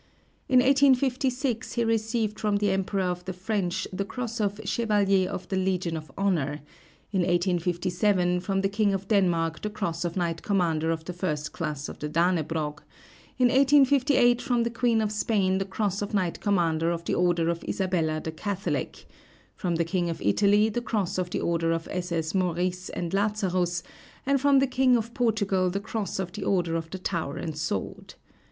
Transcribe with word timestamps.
In 0.49 0.61
1856 0.61 1.73
he 1.73 1.83
received 1.83 2.39
from 2.39 2.55
the 2.57 2.71
Emperor 2.71 3.03
of 3.03 3.23
the 3.25 3.33
French 3.33 3.87
the 3.93 4.03
cross 4.03 4.39
of 4.41 4.59
Chevalier 4.63 5.29
of 5.29 5.47
the 5.49 5.55
Legion 5.55 5.95
of 5.95 6.11
Honor; 6.17 6.61
in 7.11 7.19
1857 7.21 8.39
from 8.39 8.61
the 8.61 8.67
King 8.67 8.95
of 8.95 9.07
Denmark 9.07 9.61
the 9.61 9.69
cross 9.69 10.03
of 10.03 10.17
Knight 10.17 10.41
Commander 10.41 10.89
of 10.89 11.05
the 11.05 11.13
First 11.13 11.51
Class 11.53 11.87
of 11.87 11.99
the 11.99 12.09
Danebrog; 12.09 12.79
in 13.37 13.49
1858 13.49 14.41
from 14.41 14.63
the 14.63 14.71
Queen 14.71 15.01
of 15.01 15.11
Spain 15.11 15.59
the 15.59 15.65
cross 15.65 16.01
of 16.01 16.15
Knight 16.15 16.39
Commander 16.39 16.89
of 16.89 17.05
the 17.05 17.13
Order 17.13 17.49
of 17.49 17.63
Isabella 17.65 18.19
the 18.19 18.31
Catholic; 18.31 19.05
from 19.55 19.75
the 19.75 19.85
king 19.85 20.09
of 20.09 20.19
Italy 20.23 20.67
the 20.69 20.81
cross 20.81 21.19
of 21.19 21.29
the 21.29 21.41
Order 21.41 21.71
of 21.71 21.87
SS. 21.91 22.33
Maurice 22.33 22.89
and 22.89 23.13
Lazarus, 23.13 23.83
and 24.25 24.41
from 24.41 24.57
the 24.57 24.65
king 24.65 24.97
of 24.97 25.13
Portugal 25.13 25.69
the 25.69 25.79
cross 25.79 26.17
of 26.17 26.31
the 26.31 26.43
Order 26.43 26.75
of 26.75 26.89
the 26.89 26.97
Tower 26.97 27.37
and 27.37 27.55
Sword. 27.55 28.15